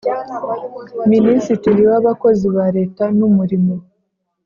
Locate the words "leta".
2.77-3.03